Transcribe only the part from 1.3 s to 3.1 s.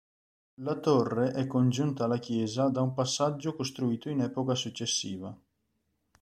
è congiunta alla chiesa da un